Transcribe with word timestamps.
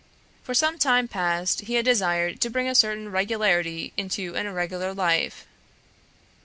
For 0.41 0.55
some 0.55 0.79
time 0.79 1.07
past 1.07 1.61
he 1.65 1.75
had 1.75 1.85
desired 1.85 2.41
to 2.41 2.49
bring 2.49 2.67
a 2.67 2.73
certain 2.73 3.11
regularity 3.11 3.93
into 3.97 4.35
an 4.35 4.47
irregular 4.47 4.95
life. 4.95 5.45